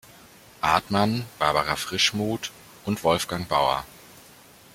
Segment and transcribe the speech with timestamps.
[0.61, 2.51] Artmann, Barbara Frischmuth
[2.85, 3.85] und Wolfgang Bauer.